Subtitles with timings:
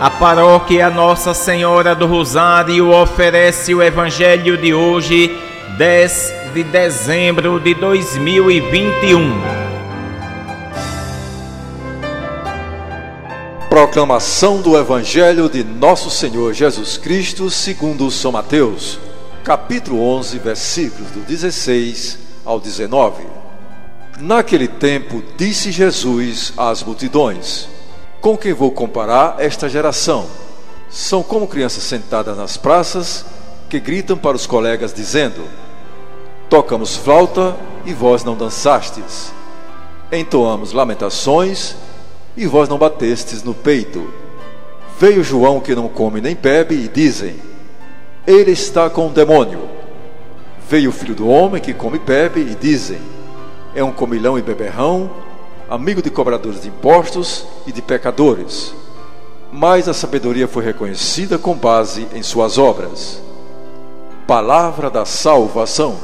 [0.00, 5.30] A paróquia Nossa Senhora do Rosário oferece o Evangelho de hoje,
[5.76, 9.30] 10 de dezembro de 2021.
[13.68, 18.98] Proclamação do Evangelho de Nosso Senhor Jesus Cristo, segundo São Mateus,
[19.44, 23.22] capítulo 11, versículos do 16 ao 19.
[24.18, 27.68] Naquele tempo, disse Jesus às multidões:
[28.20, 30.26] com quem vou comparar esta geração?
[30.90, 33.24] São como crianças sentadas nas praças
[33.68, 35.42] que gritam para os colegas dizendo:
[36.48, 37.56] Tocamos flauta
[37.86, 39.32] e vós não dançastes.
[40.12, 41.76] Entoamos lamentações
[42.36, 44.12] e vós não batestes no peito.
[44.98, 47.36] Veio João que não come nem bebe e dizem:
[48.26, 49.68] Ele está com o demônio.
[50.68, 52.98] Veio o filho do homem que come e bebe e dizem:
[53.74, 55.10] É um comilão e beberrão
[55.70, 58.74] amigo de cobradores de impostos e de pecadores.
[59.52, 63.22] Mas a sabedoria foi reconhecida com base em suas obras.
[64.26, 65.96] Palavra da salvação.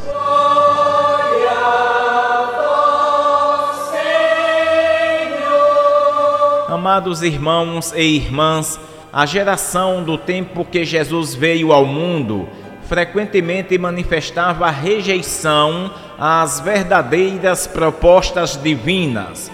[6.69, 8.79] Amados irmãos e irmãs,
[9.13, 12.49] a geração do tempo que Jesus veio ao mundo
[12.89, 19.51] frequentemente manifestava rejeição às verdadeiras propostas divinas.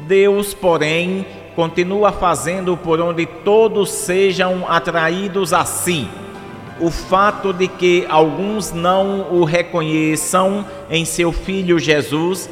[0.00, 6.08] Deus, porém, continua fazendo por onde todos sejam atraídos a si.
[6.78, 12.50] O fato de que alguns não o reconheçam em seu filho Jesus,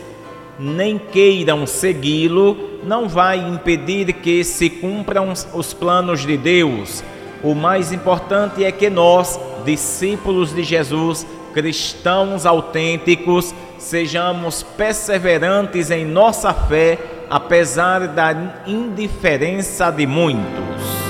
[0.59, 7.05] nem queiram segui-lo, não vai impedir que se cumpram os planos de Deus.
[7.45, 16.55] O mais importante é que nós, discípulos de Jesus, cristãos autênticos, sejamos perseverantes em nossa
[16.55, 21.04] fé, apesar da indiferença de muitos.